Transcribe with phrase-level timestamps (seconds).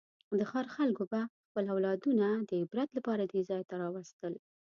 [0.39, 4.33] د ښار خلکو به خپل اولادونه د عبرت لپاره دې ځای ته راوستل.